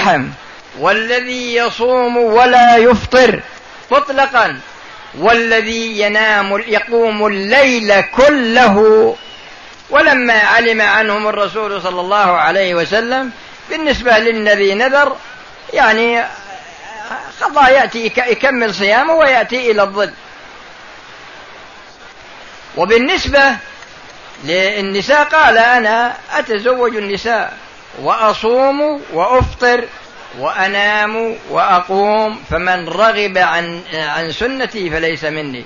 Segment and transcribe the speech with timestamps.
[0.00, 0.28] اللحم
[0.78, 3.40] والذي يصوم ولا يفطر
[3.90, 4.60] مطلقا.
[5.18, 9.16] والذي ينام يقوم الليل كله.
[9.90, 13.30] ولما علم عنهم الرسول صلى الله عليه وسلم
[13.70, 15.16] بالنسبة للذي نذر
[15.72, 16.24] يعني
[17.40, 20.12] قضى يأتي يكمل صيامه ويأتي إلى الظل.
[22.76, 23.56] وبالنسبة
[24.44, 27.56] للنساء قال أنا أتزوج النساء.
[27.98, 29.84] وأصوم وأفطر
[30.38, 35.64] وأنام وأقوم فمن رغب عن عن سنتي فليس مني.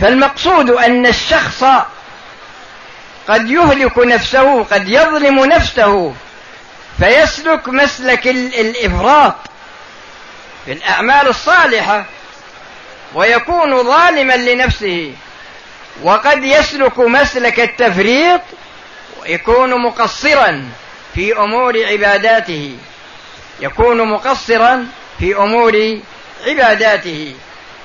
[0.00, 1.64] فالمقصود أن الشخص
[3.28, 6.14] قد يهلك نفسه قد يظلم نفسه
[6.98, 9.34] فيسلك مسلك الإفراط
[10.64, 12.04] في الأعمال الصالحة
[13.14, 15.12] ويكون ظالما لنفسه.
[16.02, 18.40] وقد يسلك مسلك التفريط
[19.22, 20.70] ويكون مقصرا.
[21.14, 22.76] في أمور عباداته.
[23.60, 24.86] يكون مقصرا
[25.18, 26.00] في أمور
[26.46, 27.34] عباداته.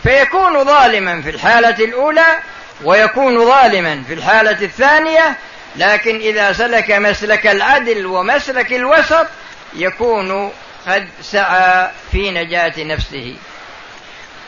[0.04, 2.40] فيكون ظالما في الحالة الأولى
[2.84, 5.38] ويكون ظالما في الحالة الثانية
[5.76, 9.28] لكن إذا سلك مسلك العدل ومسلك الوسط
[9.76, 10.52] يكون
[10.88, 13.36] قد سعى في نجاة نفسه.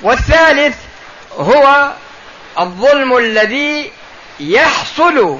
[0.01, 0.75] والثالث
[1.37, 1.91] هو
[2.59, 3.91] الظلم الذي
[4.39, 5.39] يحصل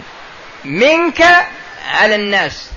[0.66, 1.24] منك
[1.94, 2.70] على الناس.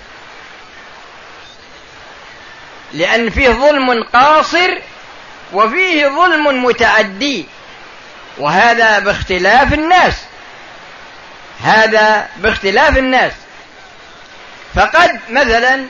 [2.95, 4.79] لأن فيه ظلم قاصر
[5.53, 7.47] وفيه ظلم متعدي
[8.39, 10.15] وهذا باختلاف الناس.
[11.65, 13.33] هذا باختلاف الناس.
[14.75, 15.85] فقد مثلا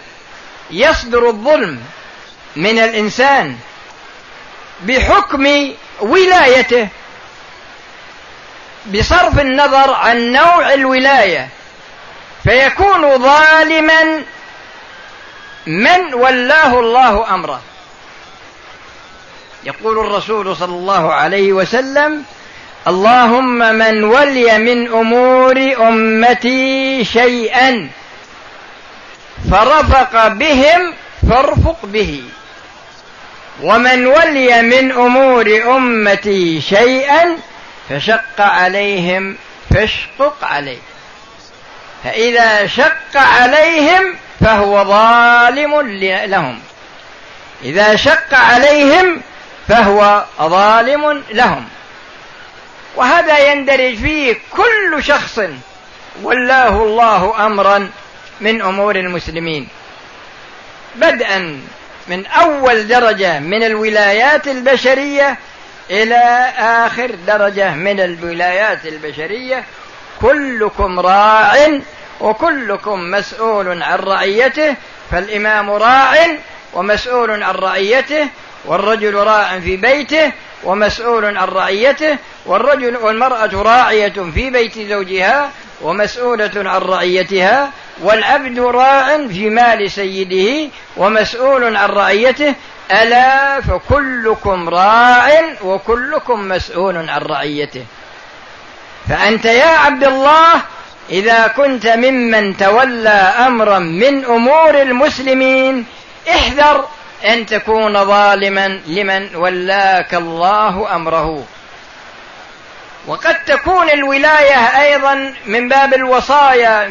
[0.70, 1.80] يصدر الظلم
[2.56, 3.56] من الإنسان
[4.82, 6.88] بحكم ولايته
[8.86, 11.48] بصرف النظر عن نوع الولاية
[12.44, 14.22] فيكون ظالما
[15.66, 17.60] من ولاه الله أمره.
[19.64, 22.24] يقول الرسول صلى الله عليه وسلم
[22.86, 27.88] اللهم من ولي من أمور أمتي شيئا
[29.50, 30.94] فرفق بهم
[31.30, 32.22] فارفق به.
[33.62, 37.36] ومن ولي من أمور أمتي شيئا
[37.90, 39.36] فشق عليهم
[39.74, 40.78] فاشقق عليه.
[42.04, 45.80] فإذا شق عليهم فهو ظالم
[46.30, 46.60] لهم.
[47.62, 49.20] إذا شق عليهم
[49.68, 51.68] فهو ظالم لهم.
[52.96, 55.40] وهذا يندرج فيه كل شخص
[56.22, 57.90] ولاه الله أمرا
[58.40, 59.68] من أمور المسلمين.
[60.94, 61.60] بدءا
[62.08, 65.38] من أول درجة من الولايات البشرية
[65.90, 69.64] إلى آخر درجة من الولايات البشرية
[70.20, 71.78] كلكم راع
[72.20, 74.74] وكلكم مسؤول عن رعيته
[75.10, 76.26] فالإمام راع
[76.74, 78.28] ومسؤول عن رعيته
[78.64, 80.32] والرجل راع في بيته
[80.64, 85.50] ومسؤول عن رعيته والرجل والمرأة راعية في بيت زوجها
[85.82, 87.70] ومسؤولة عن رعيتها
[88.02, 92.54] والعبد راع في مال سيده ومسؤول عن رعيته.
[92.90, 95.30] ألا فكلكم راع
[95.62, 97.84] وكلكم مسؤول عن رعيته.
[99.08, 100.52] فأنت يا عبد الله
[101.10, 105.86] إذا كنت ممن تولى أمرا من أمور المسلمين
[106.30, 106.88] احذر
[107.24, 111.44] أن تكون ظالما لمن ولاك الله أمره.
[113.06, 116.82] وقد تكون الولاية أيضا من باب الوصايا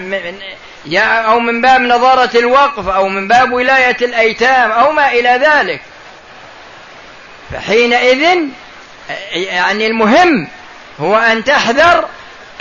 [0.97, 5.81] أو من باب نظارة الوقف أو من باب ولاية الأيتام أو ما إلى ذلك.
[7.53, 8.39] فحينئذ
[9.31, 10.47] يعني المهم
[10.99, 12.05] هو أن تحذر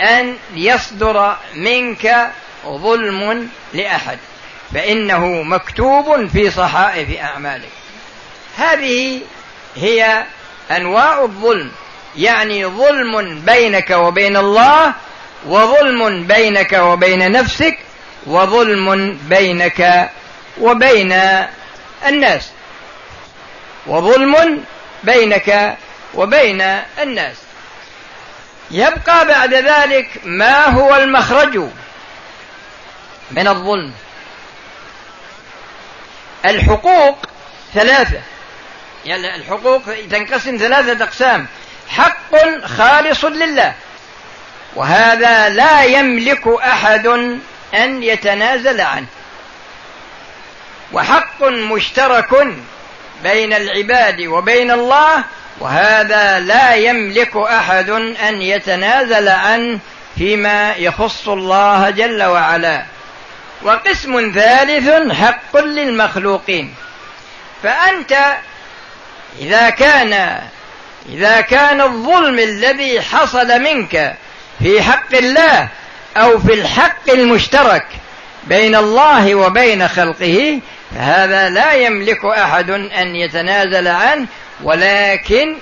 [0.03, 2.31] أن يصدر منك
[2.65, 4.17] ظلم لأحد
[4.73, 7.69] فإنه مكتوب في صحائف أعمالك.
[8.57, 9.21] هذه
[9.75, 10.23] هي
[10.71, 11.71] أنواع الظلم
[12.17, 14.93] يعني ظلم بينك وبين الله
[15.47, 17.77] وظلم بينك وبين نفسك
[18.25, 20.09] وظلم بينك
[20.61, 21.11] وبين
[22.07, 22.51] الناس
[23.87, 24.63] وظلم
[25.03, 25.77] بينك
[26.13, 26.61] وبين
[27.01, 27.35] الناس.
[28.73, 31.57] يبقى بعد ذلك ما هو المخرج
[33.31, 33.93] من الظلم.
[36.45, 37.25] الحقوق
[37.73, 38.21] ثلاثة.
[39.05, 39.81] يعني الحقوق
[40.11, 41.47] تنقسم ثلاثة أقسام.
[41.89, 43.73] حق خالص لله
[44.75, 47.07] وهذا لا يملك أحد
[47.73, 49.07] أن يتنازل عنه.
[50.93, 52.47] وحق مشترك
[53.23, 55.23] بين العباد وبين الله
[55.59, 57.89] وهذا لا يملك أحد
[58.29, 59.79] أن يتنازل عنه
[60.17, 62.85] فيما يخص الله جل وعلا.
[63.61, 66.73] وقسم ثالث حق للمخلوقين.
[67.63, 68.35] فأنت
[69.39, 70.39] إذا كان
[71.09, 74.15] إذا كان الظلم الذي حصل منك
[74.59, 75.67] في حق الله
[76.17, 77.85] أو في الحق المشترك
[78.43, 80.59] بين الله وبين خلقه
[80.95, 84.27] فهذا لا يملك أحد أن يتنازل عنه
[84.63, 85.55] ولكن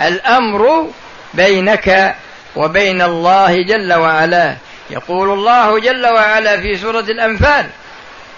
[0.00, 0.90] الأمر
[1.34, 2.16] بينك
[2.56, 4.56] وبين الله جل وعلا.
[4.90, 7.66] يقول الله جل وعلا في سورة الأنفال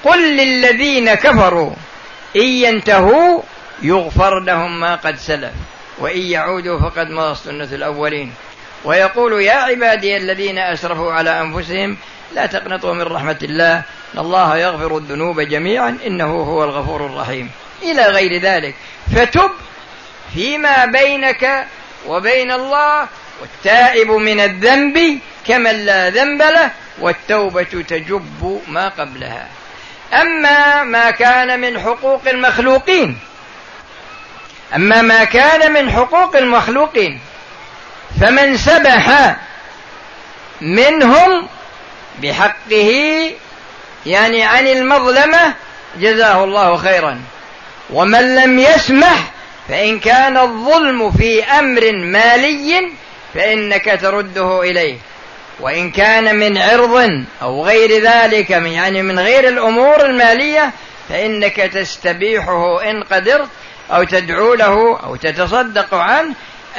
[0.05, 1.73] قل للذين كفروا
[2.37, 3.43] إن ينتهوا
[3.83, 5.53] يغفر لهم ما قد سلف
[5.99, 8.33] وإن يعودوا فقد مضى سنة الأولين.
[8.85, 11.97] ويقول يا عبادي الذين أسرفوا على أنفسهم
[12.35, 13.83] لا تقنطوا من رحمة الله
[14.15, 17.51] إن الله يغفر الذنوب جميعا إنه هو الغفور الرحيم.
[17.83, 18.75] إلى غير ذلك
[19.17, 19.51] فتب
[20.35, 21.67] فيما بينك
[22.07, 23.07] وبين الله
[23.41, 29.47] والتائب من الذنب كمن لا ذنب له والتوبة تجب ما قبلها.
[30.13, 33.19] أما ما كان من حقوق المخلوقين
[34.75, 37.21] أما ما كان من حقوق المخلوقين
[38.21, 39.37] فمن سبح
[40.61, 41.49] منهم
[42.23, 43.31] بحقه
[44.07, 45.55] يعني عن المظلمة
[45.97, 47.21] جزاه الله خيرا.
[47.91, 49.31] ومن لم يسمح
[49.71, 52.91] فإن كان الظلم في أمر مالي
[53.35, 54.97] فإنك ترده إليه.
[55.61, 60.71] وإن كان من عرض أو غير ذلك من يعني من غير الأمور المالية
[61.09, 63.49] فإنك تستبيحه إن قدرت
[63.91, 66.35] أو تدعو له أو تتصدق عنه.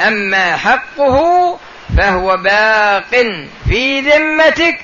[0.06, 1.58] أما حقه
[1.98, 3.26] فهو باق
[3.68, 4.78] في ذمتك.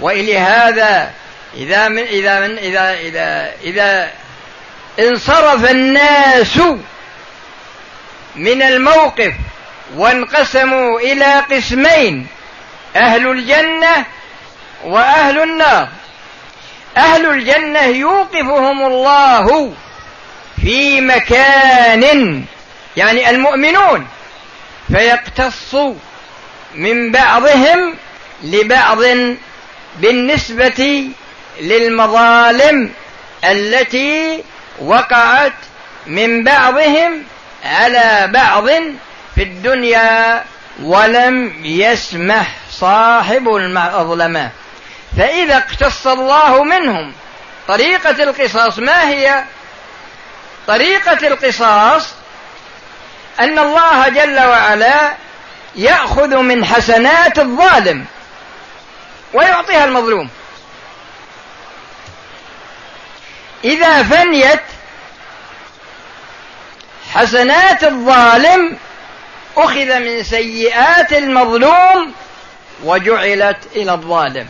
[0.00, 1.10] وإلى هذا
[1.56, 4.10] إذا من إذا من إذا إذا إذا
[5.00, 6.60] انصرف الناس
[8.36, 9.32] من الموقف
[9.96, 12.26] وانقسموا إلى قسمين
[12.96, 14.04] أهل الجنة
[14.84, 15.88] وأهل النار.
[16.96, 19.74] أهل الجنة يوقفهم الله
[20.62, 22.44] في مكان
[22.96, 24.06] يعني المؤمنون
[24.92, 25.74] فيقتص
[26.74, 27.94] من بعضهم
[28.42, 28.98] لبعض
[29.96, 31.08] بالنسبة
[31.60, 32.90] للمظالم
[33.44, 34.44] التي
[34.80, 35.52] وقعت
[36.06, 37.22] من بعضهم
[37.64, 38.68] على بعض
[39.34, 40.44] في الدنيا
[40.82, 44.50] ولم يسمح صاحب المظلمة.
[45.16, 47.12] فإذا اقتص الله منهم
[47.68, 49.44] طريقة القصاص ما هي؟
[50.66, 52.14] طريقة القصاص
[53.40, 55.14] أن الله جل وعلا
[55.76, 58.04] يأخذ من حسنات الظالم
[59.34, 60.28] ويعطيها المظلوم.
[63.64, 64.60] إذا فنيت
[67.14, 68.76] حسنات الظالم
[69.56, 72.12] أخذ من سيئات المظلوم
[72.84, 74.48] وجعلت إلى الظالم.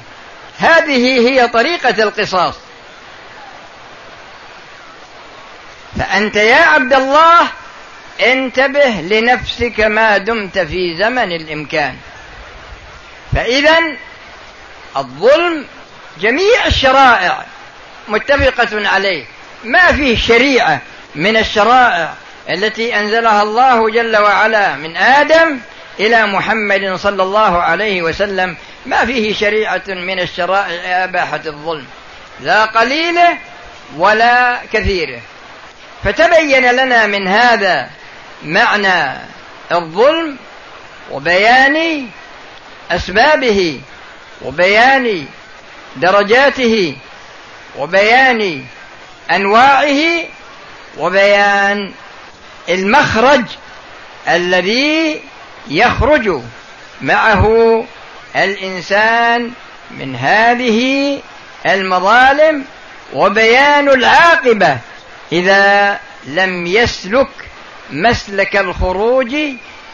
[0.59, 2.55] هذه هي طريقة القصاص.
[5.99, 7.49] فأنت يا عبد الله
[8.21, 11.97] انتبه لنفسك ما دمت في زمن الإمكان.
[13.35, 13.79] فإذا
[14.97, 15.67] الظلم
[16.21, 17.45] جميع الشرائع
[18.09, 19.25] متفقة عليه.
[19.65, 20.81] ما فيه شريعة
[21.15, 22.15] من الشرائع
[22.51, 25.59] التي أنزلها الله جل وعلا من آدم
[26.01, 28.57] إلى محمد صلى الله عليه وسلم.
[28.87, 31.87] ما فيه شريعة من الشرائع أباحة الظلم.
[32.41, 33.39] لا قليله
[33.97, 35.21] ولا كثيره
[36.05, 37.91] فتبين لنا من هذا
[38.43, 39.19] معنى
[39.73, 40.37] الظلم
[41.11, 42.07] وبيان
[42.91, 43.81] أسبابه
[44.43, 45.27] وبيان
[45.97, 46.97] درجاته
[47.79, 48.65] وبيان
[49.31, 50.25] أنواعه
[50.99, 51.93] وبيان
[52.69, 53.45] المخرج
[54.29, 55.21] الذي
[55.69, 56.41] يخرج
[57.01, 57.85] معه
[58.37, 59.51] الإنسان
[59.91, 61.19] من هذه
[61.67, 62.65] المظالم
[63.13, 64.79] وبيان العاقبة
[65.33, 67.29] إذا لم يسلك
[67.91, 69.35] مسلك الخروج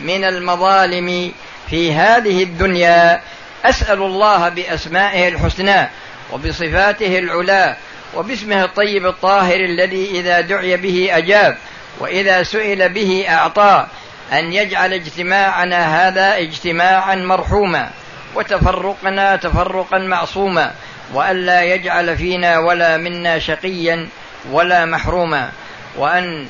[0.00, 1.32] من المظالم
[1.70, 3.20] في هذه الدنيا.
[3.64, 5.88] أسأل الله بأسمائه الحسنى
[6.32, 7.76] وبصفاته العلى
[8.14, 11.58] وباسمه الطيب الطاهر الذي إذا دعي به أجاب.
[12.00, 13.86] وإذا سئل به أعطى
[14.32, 17.90] أن يجعل اجتماعنا هذا اجتماعا مرحوما
[18.34, 20.74] وتفرقنا تفرقا معصوما
[21.14, 24.08] وألا يجعل فينا ولا منا شقيا
[24.50, 25.50] ولا محروما
[25.96, 26.46] وأن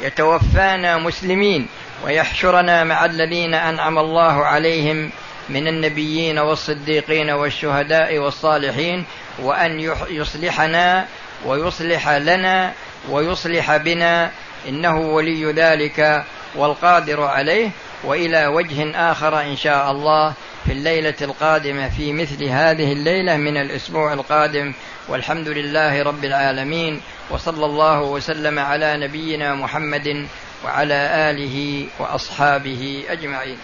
[0.00, 1.66] يتوفانا مسلمين
[2.04, 5.10] ويحشرنا مع الذين أنعم الله عليهم
[5.48, 9.04] من النبيين والصديقين والشهداء والصالحين
[9.38, 11.06] وأن يصلحنا
[11.44, 12.72] ويصلح لنا
[13.10, 14.30] ويصلح بنا
[14.68, 16.24] إنه ولي ذلك
[16.54, 17.70] والقادر عليه
[18.04, 20.34] وإلى وجه آخر إن شاء الله
[20.64, 24.72] في الليلة القادمة في مثل هذه الليلة من الأسبوع القادم.
[25.08, 27.00] والحمد لله رب العالمين
[27.30, 30.26] وصلى الله وسلم على نبينا محمد
[30.64, 33.58] وعلى آله وأصحابه أجمعين.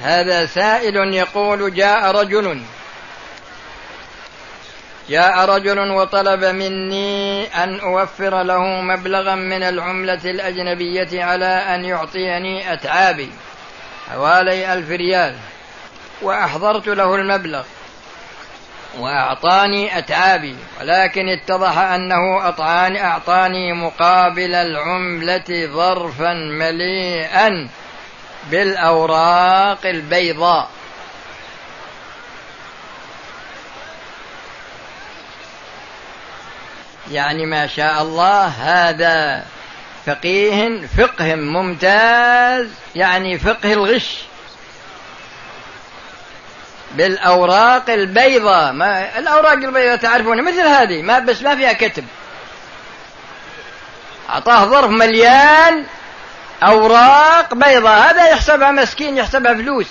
[0.00, 2.62] هذا سائل يقول جاء رجل
[5.08, 13.30] جاء رجل وطلب مني أن أوفر له مبلغا من العملة الأجنبية على أن يعطيني أتعابي
[14.10, 15.34] حوالي ألف ريال
[16.22, 17.64] وأحضرت له المبلغ
[18.98, 27.68] وأعطاني أتعابي ولكن اتضح أنه أطعاني أعطاني مقابل العملة ظرفا مليئا.
[28.50, 30.70] بالأوراق البيضاء.
[37.10, 39.44] يعني ما شاء الله هذا
[40.06, 44.18] فقيه فقه ممتاز يعني فقه الغش.
[46.94, 52.04] بالأوراق البيضاء ما الأوراق البيضاء تعرفون مثل هذه ما بس ما فيها كتب.
[54.30, 55.86] أعطاه ظرف مليان
[56.62, 59.86] أوراق بيضاء هذا يحسبها مسكين يحسبها فلوس.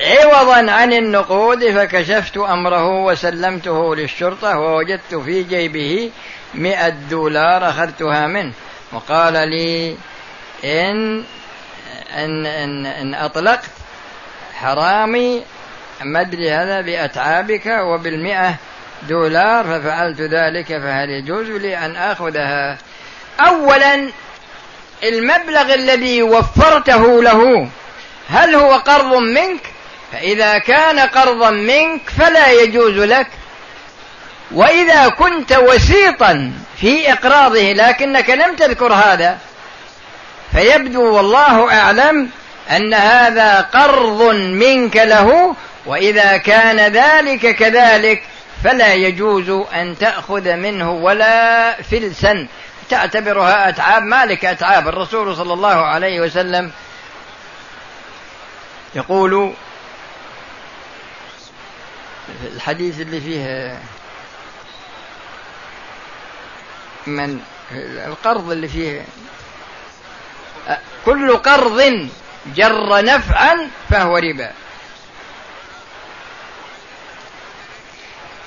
[0.00, 6.10] عوضا عن النقود فكشفت أمره وسلمته للشرطة ووجدت في جيبه
[6.54, 8.52] مئة دولار أخذتها منه.
[8.92, 9.96] وقال لي
[10.64, 11.24] إن
[12.14, 13.70] إن إن, إن أطلقت
[14.54, 15.42] حرامي
[16.00, 18.54] مدري هذا بأتعابك وبالمئة
[19.08, 22.78] دولار ففعلت ذلك فهل يجوز لي أن آخذها؟
[23.40, 24.08] أولا
[25.02, 27.68] المبلغ الذي وفرته له.
[28.30, 29.60] هل هو قرض منك؟
[30.12, 33.26] فإذا كان قرضا منك فلا يجوز لك.
[34.50, 39.38] وإذا كنت وسيطا في إقراضه لكنك لم تذكر هذا
[40.52, 42.28] فيبدو والله أعلم
[42.70, 45.56] أن هذا قرض منك له
[45.86, 48.22] وإذا كان ذلك كذلك
[48.64, 52.46] فلا يجوز أن تأخذ منه ولا فلسا.
[52.90, 54.88] تعتبرها أتعاب مالك أتعاب.
[54.88, 56.72] الرسول صلى الله عليه وسلم
[58.94, 59.54] يقول
[62.44, 63.78] الحديث اللي فيه
[67.06, 67.40] من
[68.06, 69.04] القرض اللي فيه
[71.06, 72.08] كل قرض
[72.46, 74.52] جر نفعا فهو ربا.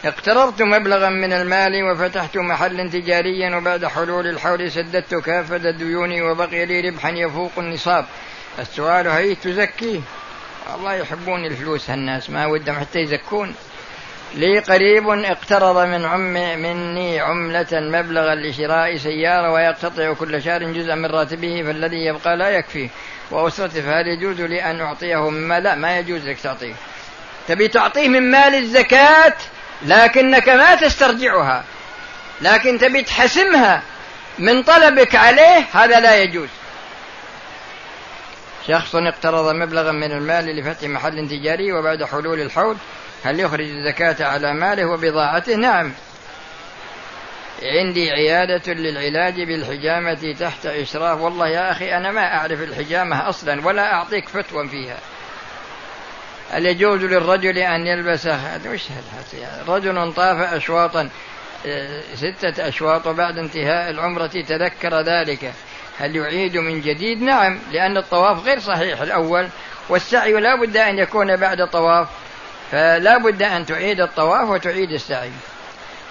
[0.05, 6.89] اقترضت مبلغا من المال وفتحت محلا تجاريا وبعد حلول الحول سددت كافة ديوني وبقي لي
[6.89, 8.05] ربحا يفوق النصاب.
[8.59, 9.99] السؤال هي تزكيه
[10.75, 13.55] الله يحبون الفلوس هالناس ما ودهم حتى يزكون.
[14.35, 21.05] لي قريب اقترض من عم مني عملة مبلغا لشراء سيارة ويقتطع كل شهر جزءا من
[21.05, 22.89] راتبه فالذي يبقى لا يكفيه
[23.31, 26.73] وأسرته فهل يجوز لي أن أعطيه مما لا ما يجوز لك تعطيه.
[27.47, 29.33] تبي تعطيه من مال الزكاة؟
[29.81, 31.63] لكنك ما تسترجعها
[32.41, 33.81] لكن تبي تحسمها
[34.39, 36.49] من طلبك عليه هذا لا يجوز.
[38.67, 42.77] شخص اقترض مبلغا من المال لفتح محل تجاري وبعد حلول الحول
[43.23, 45.93] هل يخرج الزكاة على ماله وبضاعته؟ نعم.
[47.63, 51.19] عندي عيادة للعلاج بالحجامة تحت إشراف.
[51.19, 54.97] والله يا أخي أنا ما أعرف الحجامة أصلا ولا أعطيك فتوى فيها.
[56.53, 58.27] هل يجوز للرجل أن يلبس
[58.67, 58.83] وش
[59.67, 61.09] رجل طاف أشواطا
[61.65, 65.53] آه، ستة أشواط وبعد انتهاء العمرة تذكر ذلك.
[65.99, 69.47] هل يعيد من جديد؟ نعم لأن الطواف غير صحيح الأول
[69.89, 72.07] والسعي لا بد أن يكون بعد طواف
[72.71, 75.31] فلا بد أن تعيد الطواف وتعيد السعي.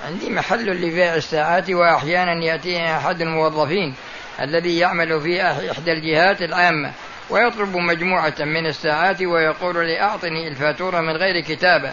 [0.07, 3.95] عندي محل لبيع الساعات وأحيانا يأتيني أحد الموظفين
[4.41, 6.93] الذي يعمل في إحدى الجهات العامة.
[7.31, 11.93] ويطلب مجموعة من الساعات ويقول لي أعطني الفاتورة من غير كتابة.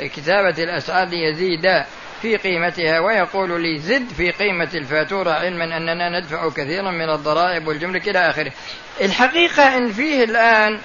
[0.00, 1.84] كتابة الأسعار ليزيد
[2.22, 8.08] في قيمتها ويقول لي زد في قيمة الفاتورة علما أننا ندفع كثيرا من الضرائب والجمرك
[8.08, 8.52] إلى آخره.
[9.00, 10.80] الحقيقة أن فيه الآن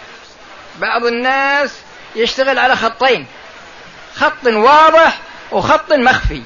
[0.80, 1.80] بعض الناس
[2.16, 3.26] يشتغل على خطين.
[4.16, 5.18] خط واضح
[5.52, 6.42] وخط مخفي.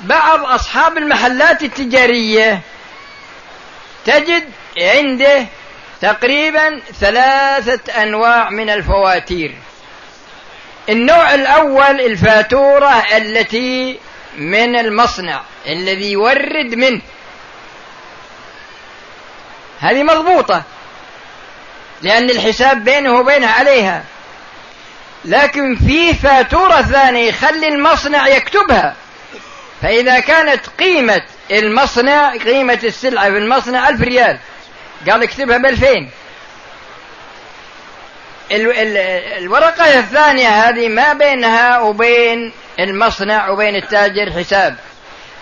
[0.00, 2.60] بعض أصحاب المحلات التجارية
[4.04, 4.44] تجد
[4.78, 5.46] عنده
[6.00, 9.54] تقريبا ثلاثة أنواع من الفواتير.
[10.88, 13.98] النوع الأول الفاتورة التي
[14.38, 17.00] من المصنع الذي يورد منه.
[19.80, 20.62] هذه مضبوطة
[22.02, 24.04] لأن الحساب بينه وبينها عليها.
[25.24, 28.94] لكن في فاتورة ثانية يخلي المصنع يكتبها.
[29.82, 34.38] فإذا كانت قيمة المصنع قيمة السلعة في المصنع ألف ريال.
[35.08, 36.10] قال اكتبها بألفين
[38.50, 44.76] الورقة الثانية هذه ما بينها وبين المصنع وبين التاجر حساب.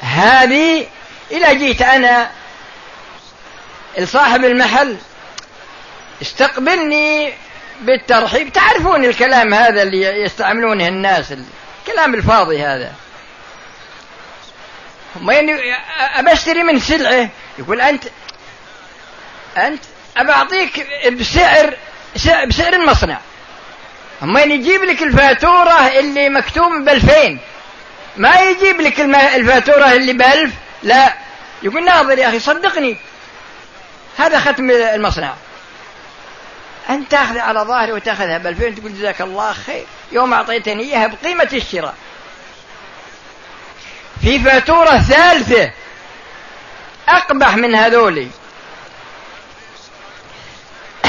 [0.00, 0.86] هذه
[1.30, 2.30] إذا جيت أنا
[3.98, 4.96] لصاحب المحل
[6.22, 7.32] استقبلني
[7.80, 8.52] بالترحيب.
[8.52, 12.92] تعرفون الكلام هذا اللي يستعملونه الناس الكلام الفاضي هذا.
[15.20, 15.52] ما يعني
[16.14, 18.04] أبى أشتري من سلعة؟ يقول أنت
[19.66, 19.82] أنت؟
[20.16, 21.76] أبى أعطيك بسعر
[22.46, 23.18] بسعر المصنع.
[24.22, 27.40] أما يجيب لك الفاتورة اللي مكتوب بألفين
[28.16, 29.00] ما يجيب لك
[29.34, 31.14] الفاتورة اللي بألف لا.
[31.62, 32.96] يقول ناظر يا أخي صدقني.
[34.18, 35.34] هذا ختم المصنع.
[36.90, 39.84] أنت تأخذ على ظهري وتأخذها بألفين تقول جزاك الله خير.
[40.12, 41.94] يوم أعطيتني إياها بقيمة الشراء.
[44.22, 45.70] في فاتورة ثالثة
[47.08, 48.28] أقبح من هذولي.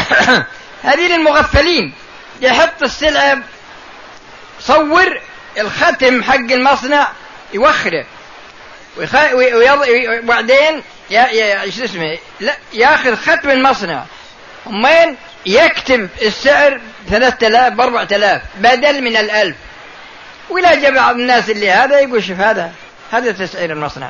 [0.83, 1.93] هذه للمغفلين.
[2.41, 3.39] يحط السلعة
[4.59, 5.21] صور
[5.57, 7.07] الختم حق المصنع
[7.53, 8.05] يوخره.
[8.97, 10.83] وبعدين
[11.69, 14.03] شو اسمه؟ لا ياخذ ختم المصنع.
[14.65, 19.55] وين يكتب السعر ثلاثة آلاف بأربعة آلاف بدل من الألف.
[20.49, 22.71] ولا جاء بعض الناس اللي هذا يقول شوف هذا
[23.11, 24.09] هذا تسعير المصنع.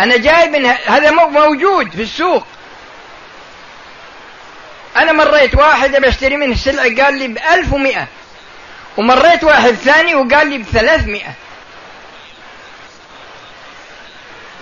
[0.00, 2.46] أنا جاي من هذا موجود في السوق.
[4.96, 8.06] أنا مريت واحد بشتري منه السلعة قال لي بألف ومئة.
[8.96, 11.34] ومريت واحد ثاني وقال لي بثلاثمائة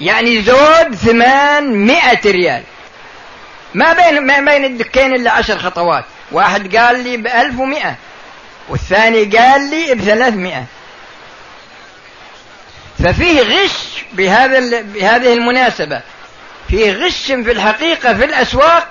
[0.01, 2.63] يعني زود ثمانمائة ريال.
[3.75, 6.05] ما بين ما بين الدكين إلا عشر خطوات.
[6.33, 7.97] واحد قال لي بألف ومئة
[8.69, 10.65] والثاني قال لي بثلاثمائة
[12.99, 16.01] ففيه غش بهذا بهذه المناسبة.
[16.69, 18.89] فيه غش في الحقيقة في الأسواق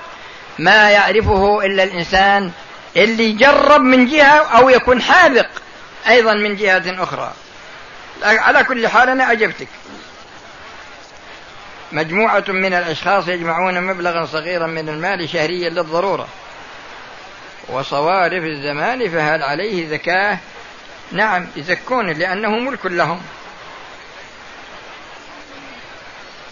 [0.59, 2.51] ما يعرفه إلا الإنسان
[2.95, 5.49] اللي جرب من جهة أو يكون حاذق
[6.07, 7.33] أيضا من جهة أخرى.
[8.23, 9.67] على كل حال أنا أجبتك.
[11.91, 16.27] مجموعة من الأشخاص يجمعون مبلغا صغيرا من المال شهريا للضرورة.
[17.69, 20.37] وصوارف الزمان فهل عليه زكاة؟
[21.11, 23.21] نعم يزكون لأنه ملك لهم.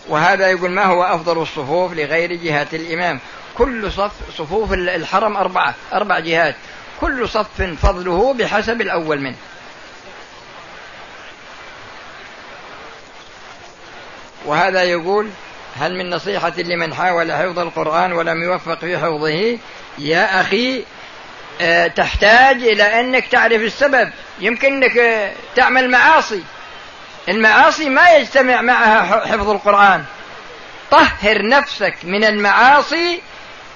[0.07, 3.19] وهذا يقول ما هو أفضل الصفوف لغير جهة الإمام؟
[3.61, 6.55] كل صف صفوف الحرم أربعة أربع جهات.
[7.01, 9.35] كل صف فضله بحسب الأول منه.
[14.45, 15.29] وهذا يقول
[15.79, 19.57] هل من نصيحة لمن حاول حفظ القرآن ولم يوفق في حفظه؟
[19.97, 20.83] يا أخي
[21.61, 24.11] آه، تحتاج إلى أنك تعرف السبب.
[24.39, 26.43] يمكن أنك تعمل معاصي.
[27.29, 30.03] المعاصي ما يجتمع معها حفظ القرآن.
[30.91, 33.21] طهر نفسك من المعاصي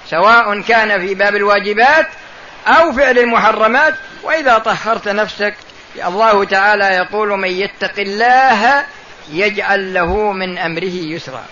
[0.09, 2.07] سواء كان في باب الواجبات
[2.67, 5.53] أو فعل المحرمات وإذا طهرت نفسك
[5.95, 8.85] الله تعالى يقول من يتق الله
[9.29, 11.45] يجعل له من أمره يسرا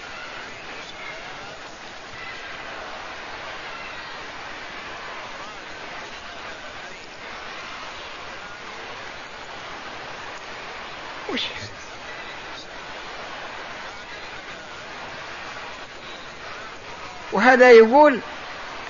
[17.33, 18.19] وهذا يقول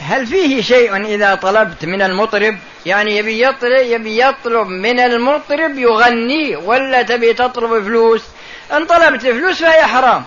[0.04, 6.56] هل فيه شيء إذا طلبت من المطرب؟ يعني يبي يطلب, يبي يطلب من المطرب يغني
[6.56, 8.22] ولا تبي تطلب فلوس؟
[8.74, 10.26] إن طلبت فلوس فهي حرام.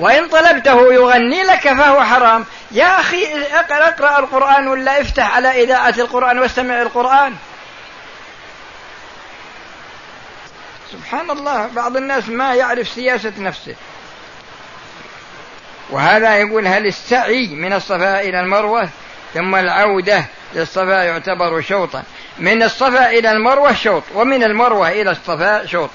[0.00, 2.44] وإن طلبته يغني لك فهو حرام.
[2.70, 7.34] يا أخي أقرأ, القرآن ولا افتح على إذاعة القرآن واستمع القرآن.
[10.92, 13.74] سبحان الله بعض الناس ما يعرف سياسة نفسه.
[15.92, 18.88] وهذا يقول هل السعي من الصفا إلى المروة؟
[19.34, 20.24] ثم العودة
[20.54, 22.02] للصفا يعتبر شوطا.
[22.38, 25.90] من الصفا إلى المروة شوط ومن المروة إلى الصفا شوط.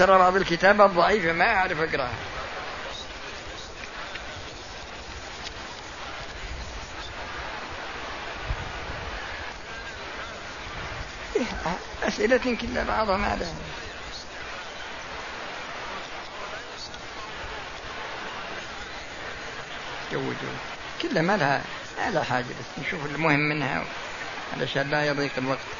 [0.00, 0.18] ترى
[0.72, 2.14] بعض ضعيفة ما أعرف أقرأها
[12.02, 13.54] أسئلة كلها بعضها ما لها
[20.12, 20.20] جو
[21.02, 21.62] كلها ما لها
[21.98, 23.84] ما لها حاجة بس نشوف المهم منها
[24.56, 25.79] علشان لا يضيق الوقت.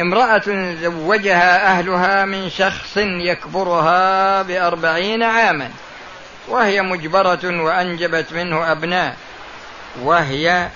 [0.00, 5.70] امرأة زوجها أهلها من شخص يكبرها بأربعين عاما
[6.48, 9.16] وهي مجبرة وأنجبت منه أبناء
[10.02, 10.68] وهي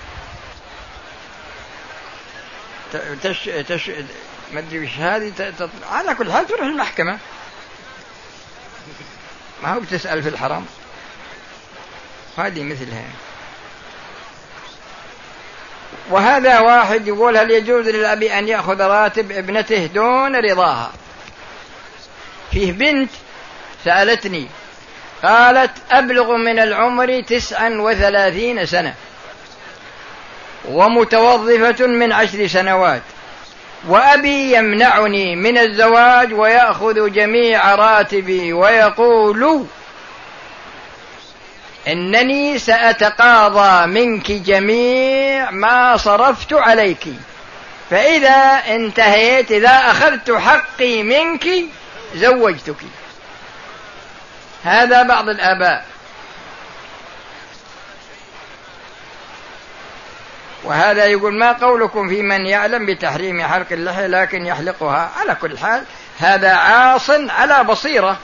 [3.23, 3.91] تش تش
[4.53, 5.33] ما أدري وش هذه
[5.91, 7.17] على كل حال تروح المحكمة.
[9.63, 10.65] ما هو بتسأل في الحرام.
[12.37, 13.03] هذه مثلها.
[16.09, 20.91] وهذا واحد يقول هل يجوز للأب أن يأخذ راتب ابنته دون رضاها؟
[22.51, 23.09] فيه بنت
[23.85, 24.47] سألتني
[25.23, 28.93] قالت أبلغ من العمر تسعا وثلاثين سنة
[30.69, 33.01] ومتوظفة من عشر سنوات
[33.87, 39.65] وأبي يمنعني من الزواج ويأخذ جميع راتبي ويقول
[41.87, 47.07] إنني سأتقاضى منك جميع ما صرفت عليك.
[47.89, 51.47] فإذا انتهيت إذا أخذت حقي منك
[52.15, 52.75] زوجتك.
[54.63, 55.85] هذا بعض الآباء.
[60.65, 65.83] وهذا يقول ما قولكم في من يعلم بتحريم حلق اللحية لكن يحلقها؟ على كل حال
[66.19, 68.17] هذا عاص على بصيرة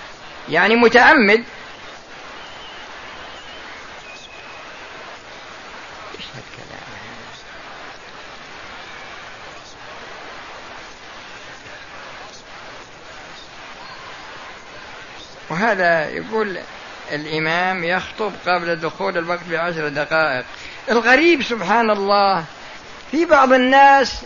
[0.50, 1.44] يعني متعمد
[15.52, 16.58] وهذا يقول
[17.12, 20.46] الإمام يخطب قبل دخول الوقت بعشر دقائق.
[20.90, 22.44] الغريب سبحان الله
[23.12, 24.22] في بعض الناس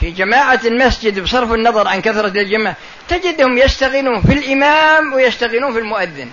[0.00, 2.76] في جماعة المسجد بصرف النظر عن كثرة الجماعة
[3.08, 6.30] تجدهم يشتغلون في الإمام ويشتغلون في المؤذن.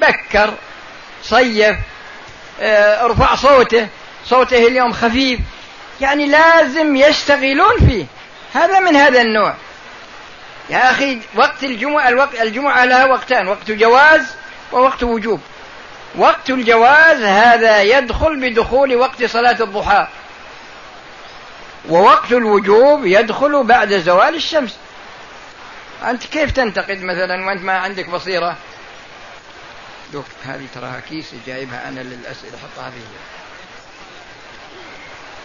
[0.00, 0.54] بكر
[1.22, 1.76] صيف
[2.60, 3.88] آه، ارفع صوته
[4.26, 5.40] صوته اليوم خفيف.
[6.00, 8.06] يعني لازم يشتغلون فيه.
[8.54, 9.54] هذا من هذا النوع.
[10.72, 14.34] يا أخي وقت الجمعة الوقت الجمعة لها وقتان وقت جواز
[14.72, 15.40] ووقت وجوب.
[16.14, 20.06] وقت الجواز هذا يدخل بدخول وقت صلاة الضحى.
[21.88, 24.76] ووقت الوجوب يدخل بعد زوال الشمس.
[26.04, 28.56] أنت كيف تنتقد مثلا وأنت ما عندك بصيرة؟
[30.12, 33.06] دوك هذه تراها كيس جايبها أنا للأسئلة حطها فيه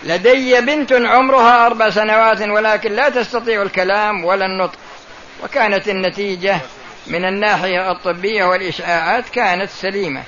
[0.04, 4.78] لدي بنت عمرها أربع سنوات ولكن لا تستطيع الكلام ولا النطق.
[5.44, 6.58] وكانت النتيجة
[7.08, 10.24] من الناحية الطبية والإشعاعات كانت سليمة.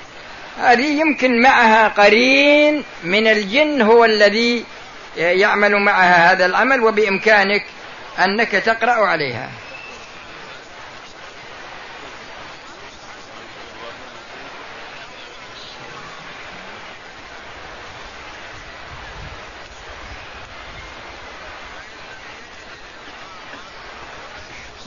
[0.58, 4.64] هذه يمكن معها قرين من الجن هو الذي
[5.16, 7.64] يعمل معها هذا العمل وبإمكانك
[8.24, 9.48] أنك تقرأ عليها.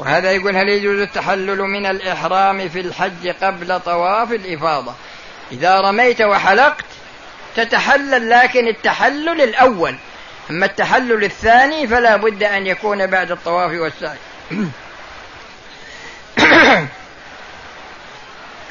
[0.03, 4.93] وهذا يقول هل يجوز التحلل من الإحرام في الحج قبل طواف الإفاضة؟
[5.51, 6.85] إذا رميت وحلقت
[7.55, 9.95] تتحلل لكن التحلل الأول.
[10.49, 14.17] أما التحلل الثاني فلا بد أن يكون بعد الطواف والسعي.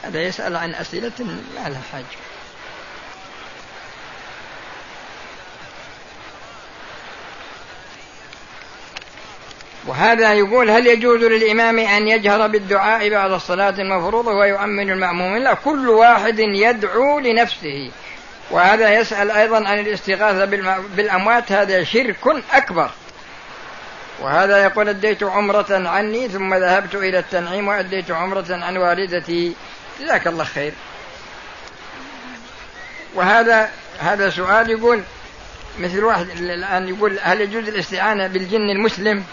[0.04, 2.04] هذا يسأل عن أسئلة ما لها حاجة
[9.86, 15.88] وهذا يقول هل يجوز للإمام أن يجهر بالدعاء بعد الصلاة المفروضة ويؤمن المأمومين؟ لا كل
[15.88, 17.90] واحد يدعو لنفسه.
[18.50, 20.44] وهذا يسأل أيضا عن الاستغاثة
[20.96, 22.16] بالأموات هذا شرك
[22.52, 22.90] أكبر.
[24.20, 29.52] وهذا يقول أديت عمرة عني ثم ذهبت إلى التنعيم وأديت عمرة عن والدتي.
[30.00, 30.72] جزاك الله خير.
[33.14, 35.02] وهذا هذا سؤال يقول
[35.78, 39.24] مثل واحد الآن يقول هل يجوز الاستعانة بالجن المسلم؟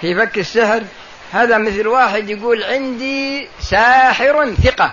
[0.00, 0.82] في فك السحر
[1.32, 4.92] هذا مثل واحد يقول عندي ساحر ثقة.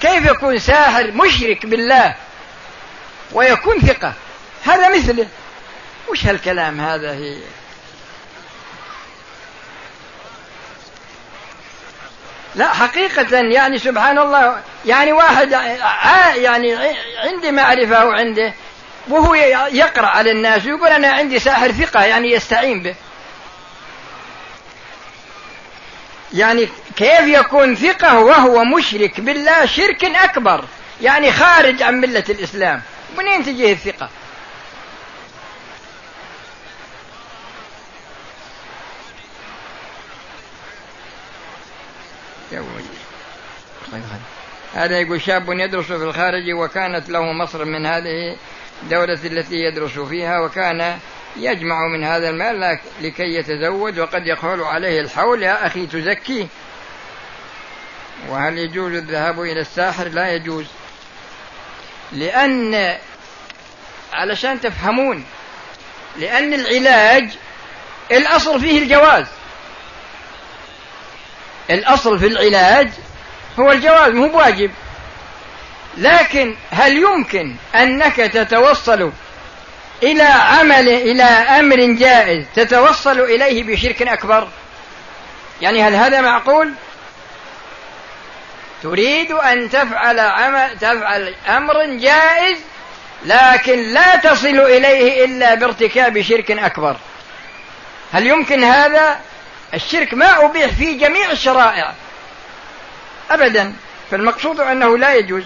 [0.00, 2.14] كيف يكون ساحر مشرك بالله
[3.32, 4.12] ويكون ثقة؟
[4.64, 5.28] هذا مثله.
[6.08, 7.38] وش هالكلام هذا هي؟
[12.54, 15.50] لا حقيقة يعني سبحان الله يعني واحد
[16.36, 16.74] يعني
[17.24, 18.52] عندي معرفة وعنده
[19.08, 19.34] وهو
[19.72, 22.94] يقرأ على الناس ويقول أنا عندي ساحر ثقة يعني يستعين به.
[26.34, 30.64] يعني كيف يكون ثقة وهو مشرك بالله شرك أكبر؟
[31.02, 32.82] يعني خارج عن ملة الإسلام.
[33.18, 34.08] منين تجيه الثقة؟
[44.74, 48.36] هذا يقول شاب يدرس في الخارج وكانت له مصر من هذه
[48.82, 50.98] الدولة التي يدرس فيها وكان
[51.38, 56.48] يجمع من هذا المال لكي يتزوج وقد يحول عليه الحول يا أخي تزكي.
[58.28, 60.66] وهل يجوز الذهاب إلى الساحر؟ لا يجوز.
[62.12, 62.96] لأن
[64.12, 65.24] علشان تفهمون
[66.16, 67.28] لأن العلاج
[68.10, 69.26] الأصل فيه الجواز.
[71.70, 72.90] الأصل في العلاج
[73.58, 74.70] هو الجواز مو بواجب.
[75.96, 79.12] لكن هل يمكن أنك تتوصل
[80.02, 84.48] إلى عمل إلى أمر جائز تتوصل إليه بشرك أكبر.
[85.60, 86.72] يعني هل هذا معقول؟
[88.82, 92.58] تريد أن تفعل عمل تفعل أمر جائز
[93.24, 96.96] لكن لا تصل إليه إلا بارتكاب شرك أكبر.
[98.12, 99.20] هل يمكن هذا؟
[99.74, 101.94] الشرك ما أبيح في جميع الشرائع.
[103.30, 103.72] أبدا.
[104.10, 105.44] فالمقصود أنه لا يجوز.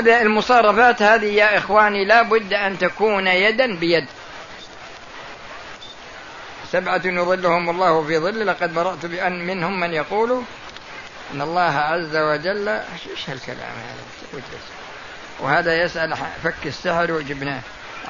[0.00, 4.06] هذا المصارفات هذه يا إخواني لا بد أن تكون يدا بيد.
[6.72, 10.42] سبعة يظلهم الله في ظل لقد برأت بأن منهم من يقول
[11.34, 14.42] إن الله عز وجل إيش هالكلام هذا؟
[15.40, 17.60] وهذا يسأل فك السحر وجبناه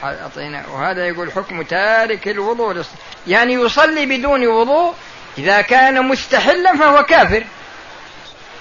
[0.03, 0.67] أعطينا.
[0.69, 2.85] وهذا يقول حكم تارك الوضوء
[3.27, 4.95] يعني يصلي بدون وضوء
[5.39, 7.45] إذا كان مستحلا فهو كافر.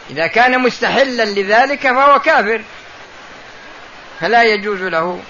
[0.10, 2.62] إذا كان مستحلا لذلك فهو كافر.
[4.22, 5.22] فلا يجوز له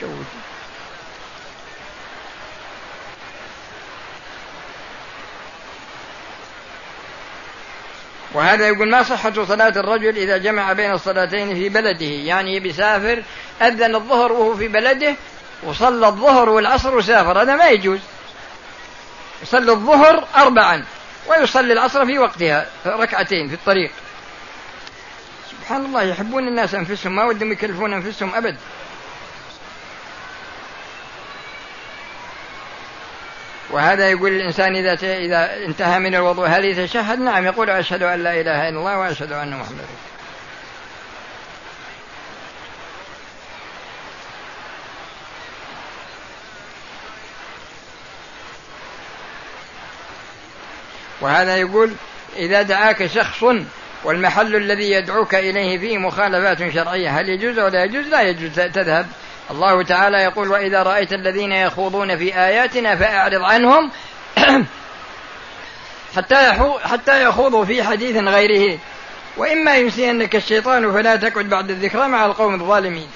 [0.00, 0.26] جوز
[8.32, 13.22] وهذا يقول ما صحة صلاة الرجل إذا جمع بين الصلاتين في بلده؟ يعني بيسافر
[13.62, 15.14] أذن الظهر وهو في بلده
[15.62, 17.42] وصلى الظهر والعصر وسافر.
[17.42, 17.98] هذا ما يجوز.
[19.42, 20.84] يصلي الظهر أربعا
[21.26, 23.90] ويصلي العصر في وقتها ركعتين في الطريق.
[25.68, 28.56] سبحان الله يحبون الناس أنفسهم ما ودهم يكلفون أنفسهم أبد
[33.70, 38.40] وهذا يقول الإنسان إذا إذا انتهى من الوضوء هل يتشهد؟ نعم يقول أشهد أن لا
[38.40, 39.84] إله إلا الله وأشهد أن محمدا
[51.20, 51.94] وهذا يقول
[52.36, 53.44] إذا دعاك شخص
[54.04, 57.20] والمحل الذي يدعوك إليه فيه مخالفات شرعية.
[57.20, 58.54] هل يجوز ولا يجوز؟ لا يجوز.
[58.54, 59.06] تذهب.
[59.50, 63.90] الله تعالى يقول وإذا رأيت الذين يخوضون في آياتنا فأعرض عنهم
[66.16, 66.52] حتى
[66.84, 68.78] حتى يخوضوا في حديث غيره.
[69.36, 73.08] وإما ينسينك الشيطان فلا تقعد بعد الذكرى مع القوم الظالمين.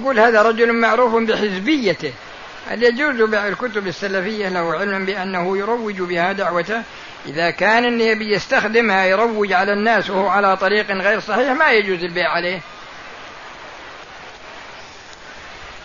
[0.00, 2.12] يقول هذا رجل معروف بحزبيته
[2.70, 6.82] هل يجوز بيع الكتب السلفية له علما بأنه يروج بها دعوته؟
[7.26, 12.30] إذا كان النبي يستخدمها يروج على الناس وهو على طريق غير صحيح ما يجوز البيع
[12.30, 12.60] عليه.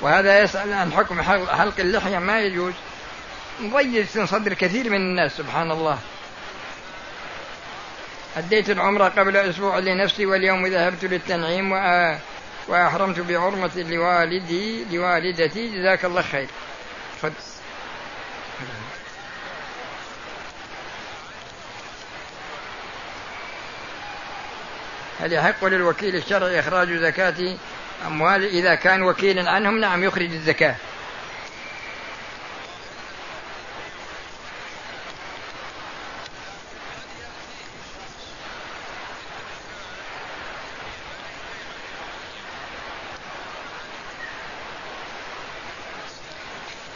[0.02, 2.74] وهذا يسأل عن حكم حلق اللحية ما يجوز.
[3.60, 5.98] مضيج صدر كثير من الناس سبحان الله.
[8.38, 11.74] أديت العمرة قبل أسبوع لنفسي واليوم ذهبت للتنعيم
[12.68, 16.48] وأحرمت بعرمة لوالدي لوالدتي جزاك الله خير.
[17.18, 17.34] تفضل
[25.20, 27.58] هل يحق للوكيل الشرعي إخراج زكاة
[28.08, 30.76] أموال إذا كان وكيلا عنهم نعم يخرج الزكاة.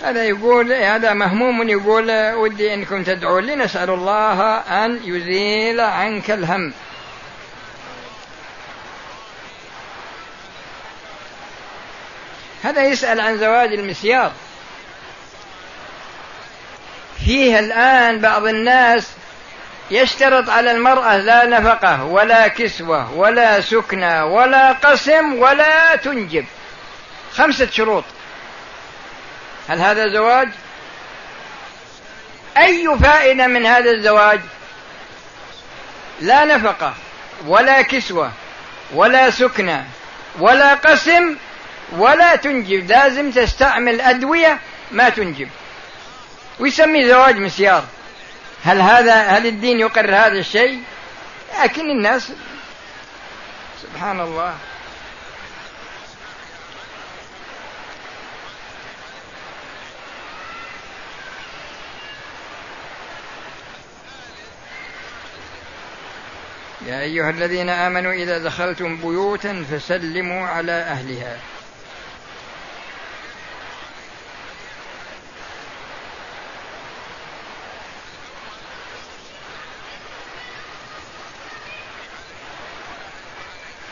[0.08, 6.74] هذا يقول هذا مهموم يقول ودي إنكم تدعون لي نسال الله أن يزيل عنك الهم.
[12.64, 14.32] هذا يسأل عن زواج المسيار
[17.26, 19.08] فيه الآن بعض الناس
[19.92, 26.46] يشترط على المرأة لا نفقة ولا كسوة ولا سكنى ولا قسم ولا تنجب.
[27.34, 28.04] خمسة شروط.
[29.70, 30.50] هل هذا زواج
[32.58, 34.40] أي فائدة من هذا الزواج؟
[36.22, 36.94] لا نفقة
[37.46, 38.32] ولا كسوة
[38.94, 39.86] ولا سكنة
[40.40, 41.36] ولا قسم
[41.92, 42.88] ولا تنجب.
[42.92, 44.60] لازم تستعمل أدوية
[44.92, 45.50] ما تنجب.
[46.60, 47.84] ويسمي زواج مسيار.
[48.66, 50.84] هل هذا هل الدين يقر هذا الشيء؟
[51.64, 52.32] لكن الناس
[53.84, 54.56] سبحان الله.
[66.88, 71.38] يا أيها الذين آمنوا إذا دخلتم بيوتا فسلموا على أهلها.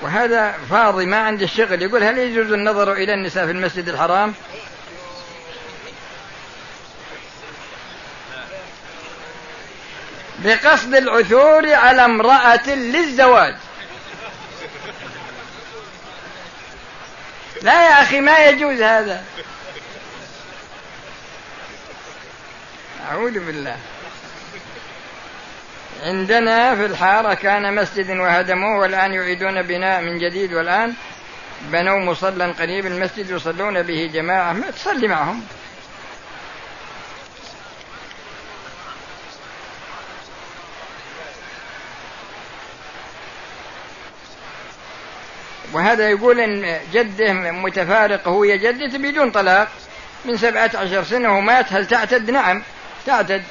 [0.02, 1.82] وهذا فاضي ما عنده شغل.
[1.82, 4.34] يقول هل يجوز النظر إلى النساء في المسجد الحرام؟
[10.40, 13.56] بقصد العثور على امرأة للزواج.
[17.62, 19.24] لا يا أخي ما يجوز هذا.
[23.12, 23.78] أعوذ بالله.
[26.04, 30.94] عندنا في الحارة كان مسجد وهدموه والآن يعيدون بناء من جديد والآن
[31.62, 34.54] بنوا مصلى قريب المسجد يصلون به جماعة.
[34.54, 35.44] ما تصلي معهم.
[45.76, 49.68] وهذا يقول إن جده متفارق هو جدته بدون طلاق
[50.26, 52.64] من سبعة عشر سنة ومات هل تعتد؟ نعم
[53.06, 53.44] تعتد.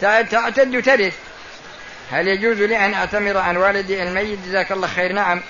[0.00, 1.14] تعتد وترث.
[2.10, 5.12] هل يجوز لي أن أعتمر عن والدي الميت؟ جزاك الله خير.
[5.12, 5.40] نعم.